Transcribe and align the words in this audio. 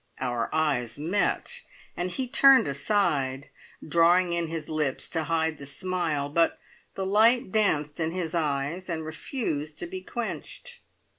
Our 0.19 0.49
eyes 0.51 0.97
met, 0.97 1.61
and 1.95 2.09
he 2.09 2.27
turned 2.27 2.67
aside, 2.67 3.49
drawing 3.87 4.33
in 4.33 4.47
his 4.47 4.67
lips 4.67 5.07
to 5.09 5.25
hide 5.25 5.59
the 5.59 5.67
smile, 5.67 6.27
but 6.27 6.57
the 6.95 7.05
light 7.05 7.51
danced 7.51 7.99
in 7.99 8.09
his 8.09 8.33
eyes, 8.33 8.89
and 8.89 9.05
refused 9.05 9.77
to 9.77 9.85
be 9.85 10.01
quenched. 10.01 10.79